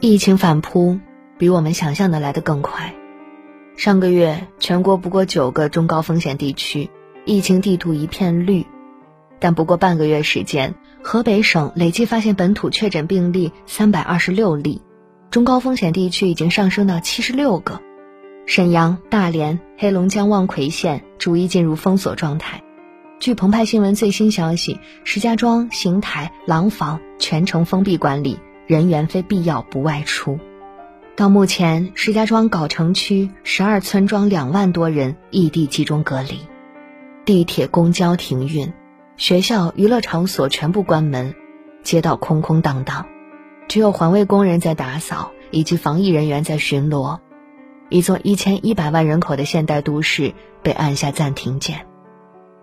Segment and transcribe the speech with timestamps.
[0.00, 1.00] 疫情反扑
[1.38, 2.94] 比我们想象的来得更快。
[3.76, 6.88] 上个月，全国不过九个中高风险地区，
[7.24, 8.64] 疫情地图一片绿。
[9.40, 14.82] 但不过半个月时间，河北省累计发现本土确诊病例三百二十六例，
[15.30, 17.80] 中高风险地区已经上升到七十六个。
[18.46, 22.62] 沈阳、大连、黑龙江望奎县逐一进入封锁状态。
[23.18, 28.38] 据澎湃新闻最新消息，石家庄、邢台、廊坊全程封闭管理。
[28.68, 30.38] 人员非必要不外出。
[31.16, 36.38] 到目前，石家庄藁城区十二村庄两万多人异地集中隔离，
[37.24, 38.74] 地铁、公交停运，
[39.16, 41.34] 学校、娱乐场所全部关门，
[41.82, 43.06] 街道空空荡荡，
[43.68, 47.20] 只有环卫工人在打扫，以及防疫人员在巡逻。
[47.88, 51.86] 一座一千一百万人口的现代都市被按下暂停键。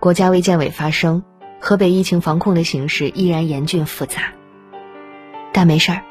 [0.00, 1.22] 国家卫健委发声：
[1.60, 4.32] 河北疫情防控的形势依然严峻复杂。
[5.52, 6.02] 但没事儿，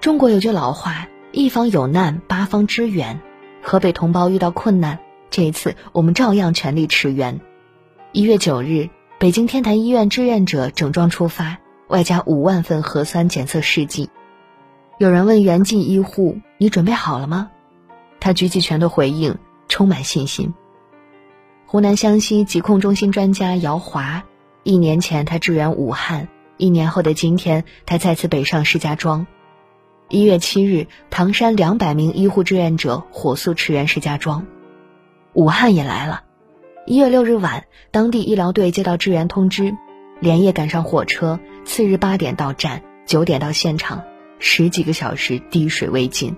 [0.00, 3.20] 中国有句老话：“一方有难，八方支援。”
[3.60, 4.98] 河北同胞遇到困难，
[5.30, 7.40] 这一次我们照样全力驰援。
[8.12, 14.10] 一月九日，北京天坛医院志愿者整装出发，外加五万份核酸检测试剂。
[14.98, 17.50] 有人问援济医护：“你准备好了吗？”
[18.20, 19.36] 他举起拳头回应
[19.68, 20.54] ：“充满信心。”
[21.66, 24.22] 湖南湘西疾控中心专家姚华，
[24.62, 26.28] 一年前他支援武汉。
[26.56, 29.26] 一年后的今天，他再次北上石家庄。
[30.08, 34.46] 一月七日，唐山两百名医护志愿者火速驰援石家庄。
[35.32, 36.22] 武汉也来了。
[36.86, 39.74] 一月六日晚，当地医疗队接到支援通知，
[40.20, 44.04] 连夜赶上火车，次日八点到站，九点到现场，
[44.38, 46.36] 十几个小时滴水未进。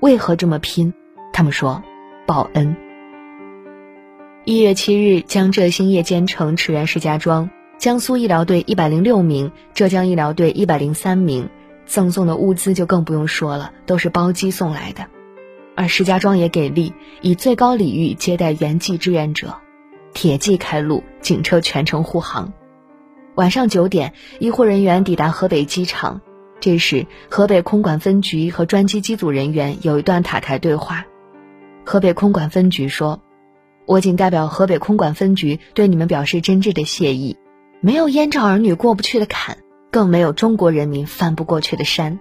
[0.00, 0.94] 为何这么拼？
[1.32, 1.82] 他们说，
[2.26, 2.76] 报恩。
[4.44, 7.50] 一月七日，江浙兴业兼程驰援石家庄。
[7.78, 11.50] 江苏医疗队一百零六名，浙江医疗队一百零三名，
[11.84, 15.06] 赠送的物资就更不用说了，都是包机送来的。
[15.74, 19.54] 而石家庄也给力，以最高礼遇接待援济志愿者，
[20.14, 22.50] 铁骑开路，警车全程护航。
[23.34, 26.22] 晚上九点，医护人员抵达河北机场，
[26.60, 31.04] 这时河北空管分局和专机机组人员有一段塔台对话。
[31.84, 33.20] 河北空管分局说
[33.84, 37.36] ：“我谨代表河北空管分局对你们表示真挚的谢意。”
[37.80, 39.58] 没有燕赵儿女过不去的坎，
[39.90, 42.18] 更没有中国人民翻不过去的山。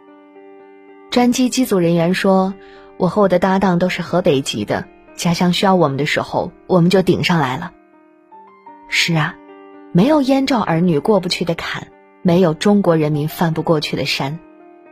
[1.10, 2.54] 专机机组人员说
[2.98, 4.86] ：“我和我的搭档都是河北籍的，
[5.16, 7.72] 家乡需要我们的时候，我们就顶上来了。”
[8.90, 9.36] 是啊，
[9.94, 11.88] 没有燕赵儿女过不去的坎，
[12.22, 14.40] 没有中国人民翻不过去的山，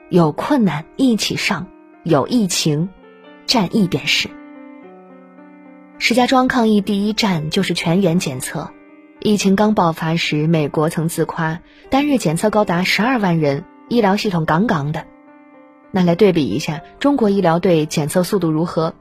[0.09, 1.68] 有困难一起上，
[2.03, 2.90] 有疫情，
[3.45, 4.30] 战役便是。
[6.00, 8.72] 石家庄抗疫第一站就是全员检测。
[9.23, 15.06] 疫情刚爆发时，美国曾自夸单日检测高达十二万人，医疗系统杠杠的。
[15.91, 18.94] 那来对比一下，中国医疗队检测速度如何？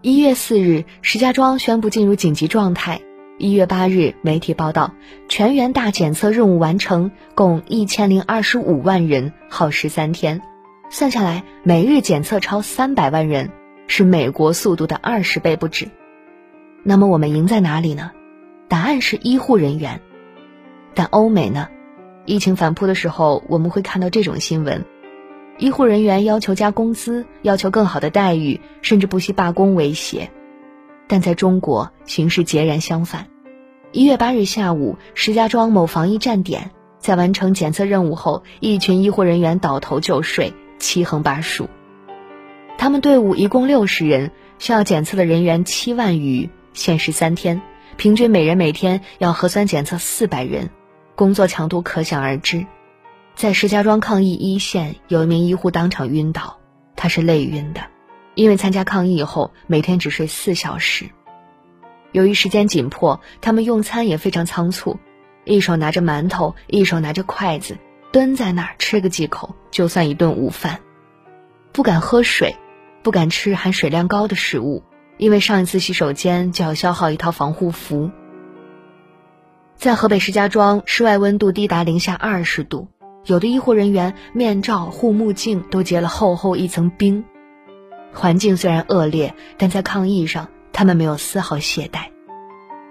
[0.00, 3.00] 一月四日，石家庄宣布进入紧急状态。
[3.36, 4.92] 一月八日，媒体报道
[5.28, 10.40] 全员大检测任务完成，共一千零二十五万人，耗时三天，
[10.88, 13.50] 算下来每日检测超三百万人，
[13.88, 15.88] 是美国速度的二十倍不止。
[16.84, 18.12] 那么我们赢在哪里呢？
[18.68, 20.02] 答案是医护人员，
[20.94, 21.68] 但欧美呢？
[22.26, 24.84] 疫情反扑的时候，我们会看到这种新闻：
[25.56, 30.30] 医护人员要求加工资，要求更好的待遇，甚至不惜罢工威胁。
[31.06, 33.28] 但在中国，形势截然相反。
[33.90, 41.70] 一月八日下午，石家庄某防疫站点，在完成检测任务后，一群医护人员倒头就睡，七横八竖。
[42.76, 47.62] 他们队伍一共六十人，需要检测的人员七万余，限时三天。
[47.98, 50.70] 平均每人每天要核酸检测四百人，
[51.16, 52.64] 工作强度可想而知。
[53.34, 56.60] 在石家庄抗疫一线，有一名医护当场晕倒，
[56.94, 57.80] 他是累晕的，
[58.36, 61.06] 因为参加抗疫后每天只睡四小时。
[62.12, 64.96] 由于时间紧迫，他们用餐也非常仓促，
[65.44, 67.76] 一手拿着馒头，一手拿着筷子，
[68.12, 70.78] 蹲在那儿吃个几口就算一顿午饭，
[71.72, 72.54] 不敢喝水，
[73.02, 74.84] 不敢吃含水量高的食物。
[75.18, 78.10] 因为上一次洗手间就要消耗一套防护服。
[79.76, 82.88] 在河北石家庄，室外温度低达零下二十度，
[83.24, 87.24] 有的医护人员面罩、护目镜都结了厚厚一层冰。
[88.12, 92.06] 环境虽然恶劣，但在抗疫上，他们没有丝毫懈怠。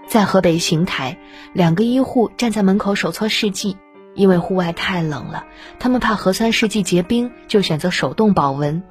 [0.07, 1.17] 在河北邢台，
[1.53, 3.75] 两个医护站在门口手搓试剂，
[4.15, 5.45] 因为户外太冷了，
[5.79, 8.81] 他们怕核酸试剂结冰，就选择手动保温。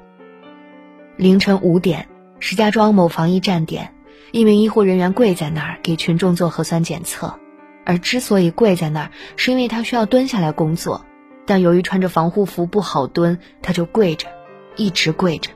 [1.17, 2.09] 凌晨五点。
[2.38, 3.94] 石家庄某防疫站点，
[4.31, 7.38] 一名医护人员跪在那儿给群众做核酸检测，
[7.85, 11.06] 而之所以跪在那儿，是因为他需要蹲下来工作，
[11.47, 14.29] 但由于穿着防护服不好蹲，他就跪着，
[14.77, 15.50] 一直跪着。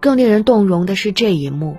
[0.00, 1.76] 更令人动容的是这一幕：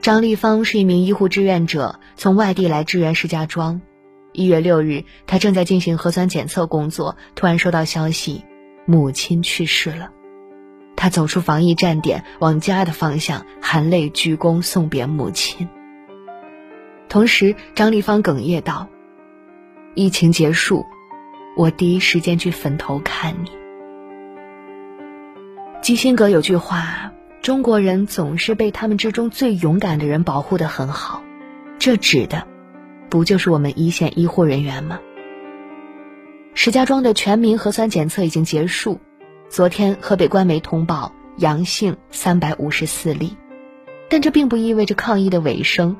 [0.00, 3.80] 张丽芳是一名医护志愿者，从外地来支援石家庄。
[4.32, 8.44] 一月六日，他正在进行核酸检测工作，突然收到消息，
[8.86, 10.10] 母亲去世了。
[10.96, 15.68] 他走出防疫站点，往家的方向，含泪鞠躬送别母亲。
[17.08, 18.88] 同时，张丽芳哽咽道
[19.94, 20.84] ：“疫情结束，
[21.56, 23.50] 我第一时间去坟头看你。”
[25.82, 27.12] 基辛格有句话
[27.42, 31.22] ：“中国人总是被他们之中最勇敢的人保护得很好。”
[31.78, 32.46] 这指的，
[33.10, 34.98] 不就是我们一线医护人员吗？
[36.54, 39.00] 石家庄的全民核酸检测已经结束。
[39.48, 43.36] 昨天，河北官媒通报阳性三百五十四例，
[44.08, 45.96] 但这并不意味着抗疫的尾声。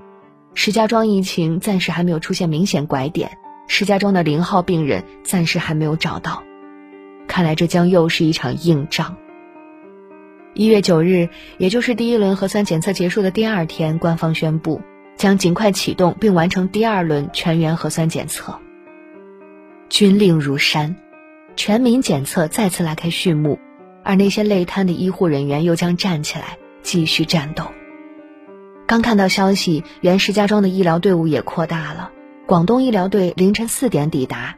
[0.54, 3.38] 石家庄疫情暂时还没有出现明显拐点，
[3.68, 6.42] 石家庄的零号病人暂时还没有找到，
[7.28, 9.16] 看来这将又是一场硬仗。
[10.54, 14.80] 一月九日，也就是第一轮核酸检测结束的第二天，官方宣布
[15.16, 18.58] 将尽快启动并完成第二轮全员核酸检测。
[19.88, 20.96] 军令如山。
[21.56, 23.58] 全民检测再次拉开序幕，
[24.02, 27.64] 而那些累瘫的医护人员又将站起来继续战斗。
[28.86, 32.10] 刚看到消息，原石家庄的医疗队伍也扩大了。
[32.46, 34.56] 广东医疗队凌晨四点抵达，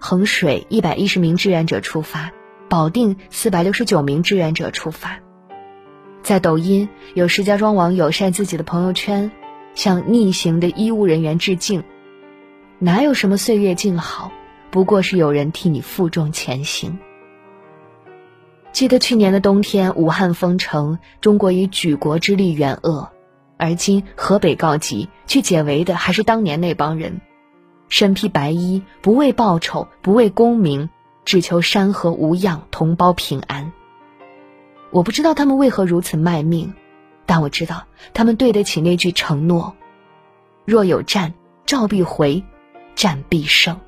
[0.00, 2.30] 衡水一百一十名志愿者出发，
[2.70, 5.18] 保定四百六十九名志愿者出发。
[6.22, 9.30] 在抖音，有石家庄网友晒自己的朋友圈，
[9.74, 11.84] 向逆行的医务人员致敬。
[12.78, 14.32] 哪有什么岁月静好？
[14.70, 16.98] 不过是有人替你负重前行。
[18.72, 23.08] 记得去年的冬天，武汉封城，中国以举国之力援鄂，
[23.56, 27.22] 而今河北告急，去解围的还是当年那帮人，
[27.88, 30.90] 身披白衣，不为报酬，不为功名，
[31.24, 33.72] 只求山河无恙，同胞平安。
[34.90, 36.74] 我不知道他们为何如此卖命，
[37.24, 39.74] 但我知道他们对得起那句承诺：
[40.66, 41.32] 若有战，
[41.64, 42.44] 召必回，
[42.94, 43.80] 战必胜。